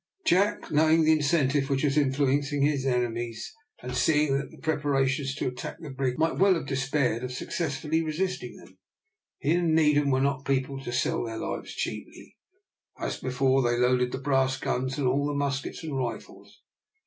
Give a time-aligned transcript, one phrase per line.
[0.25, 3.53] Jack, knowing the incentive which was influencing his enemies,
[3.83, 8.01] and seeing the preparations made to attack the brig, might well have despaired of successfully
[8.01, 8.79] resisting them.
[9.37, 12.35] He and Needham were not people to sell their lives cheaply.
[12.97, 16.63] As before, they loaded the brass guns, and all the muskets and rifles.